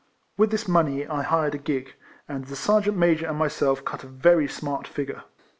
[0.35, 1.93] With this money I hired a gig,
[2.27, 5.25] and the Sergeant Major and myself cut a very smart figure.